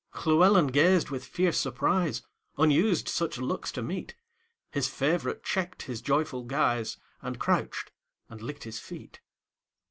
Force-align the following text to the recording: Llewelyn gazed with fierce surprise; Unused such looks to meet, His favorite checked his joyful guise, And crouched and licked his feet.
Llewelyn 0.15 0.71
gazed 0.71 1.11
with 1.11 1.23
fierce 1.23 1.59
surprise; 1.59 2.23
Unused 2.57 3.07
such 3.07 3.37
looks 3.37 3.71
to 3.73 3.83
meet, 3.83 4.15
His 4.71 4.87
favorite 4.87 5.43
checked 5.43 5.83
his 5.83 6.01
joyful 6.01 6.41
guise, 6.41 6.97
And 7.21 7.37
crouched 7.37 7.91
and 8.27 8.41
licked 8.41 8.63
his 8.63 8.79
feet. 8.79 9.19